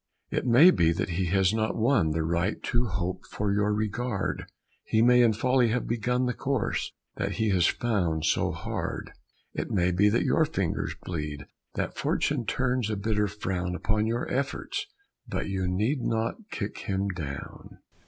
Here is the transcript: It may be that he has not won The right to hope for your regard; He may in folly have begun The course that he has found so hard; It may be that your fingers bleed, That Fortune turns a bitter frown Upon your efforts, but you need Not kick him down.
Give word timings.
It 0.31 0.47
may 0.47 0.71
be 0.71 0.91
that 0.93 1.09
he 1.09 1.27
has 1.27 1.53
not 1.53 1.77
won 1.77 2.09
The 2.09 2.23
right 2.23 2.55
to 2.63 2.87
hope 2.87 3.23
for 3.29 3.53
your 3.53 3.71
regard; 3.71 4.47
He 4.83 5.03
may 5.03 5.21
in 5.21 5.31
folly 5.31 5.67
have 5.67 5.85
begun 5.85 6.25
The 6.25 6.33
course 6.33 6.91
that 7.17 7.33
he 7.33 7.49
has 7.49 7.67
found 7.67 8.25
so 8.25 8.51
hard; 8.51 9.11
It 9.53 9.69
may 9.69 9.91
be 9.91 10.09
that 10.09 10.23
your 10.23 10.45
fingers 10.45 10.95
bleed, 11.03 11.45
That 11.75 11.95
Fortune 11.95 12.47
turns 12.47 12.89
a 12.89 12.95
bitter 12.95 13.27
frown 13.27 13.75
Upon 13.75 14.07
your 14.07 14.27
efforts, 14.33 14.87
but 15.27 15.49
you 15.49 15.67
need 15.67 16.01
Not 16.01 16.49
kick 16.49 16.79
him 16.79 17.09
down. 17.09 17.77